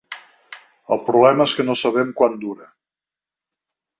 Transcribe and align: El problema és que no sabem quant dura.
El 0.95 1.01
problema 1.09 1.47
és 1.49 1.53
que 1.59 1.67
no 1.69 1.77
sabem 1.83 2.15
quant 2.21 2.39
dura. 2.47 2.69